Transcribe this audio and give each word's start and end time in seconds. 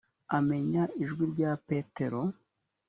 amenya 0.37 0.83
ijwi 1.01 1.23
rya 1.33 1.51
petero, 1.67 2.21